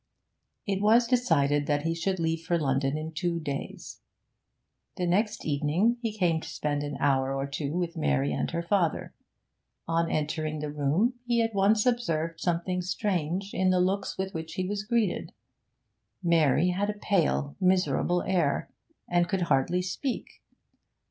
It 0.65 0.81
was 0.81 1.05
decided 1.05 1.67
that 1.67 1.83
he 1.83 1.93
should 1.93 2.19
leave 2.19 2.41
for 2.41 2.57
London 2.57 2.97
in 2.97 3.11
two 3.13 3.39
days. 3.39 4.01
The 4.97 5.05
next 5.05 5.45
evening 5.45 5.97
he 6.01 6.17
came 6.17 6.41
to 6.41 6.49
spend 6.49 6.81
an 6.81 6.97
hour 6.99 7.35
or 7.35 7.45
two 7.45 7.77
with 7.77 7.95
Mary 7.95 8.33
and 8.33 8.49
her 8.49 8.63
father. 8.63 9.13
On 9.87 10.09
entering 10.09 10.57
the 10.57 10.71
room 10.71 11.19
he 11.27 11.43
at 11.43 11.53
once 11.53 11.85
observed 11.85 12.39
something 12.41 12.81
strange 12.81 13.53
in 13.53 13.69
the 13.69 13.79
looks 13.79 14.17
with 14.17 14.33
which 14.33 14.55
he 14.55 14.67
was 14.67 14.81
greeted. 14.83 15.33
Mary 16.23 16.69
had 16.69 16.89
a 16.89 16.93
pale, 16.99 17.55
miserable 17.61 18.23
air, 18.23 18.71
and 19.07 19.29
could 19.29 19.41
hardly 19.41 19.83
speak. 19.83 20.41